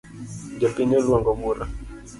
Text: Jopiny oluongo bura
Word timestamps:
Jopiny 0.59 0.95
oluongo 0.99 1.31
bura 1.39 1.65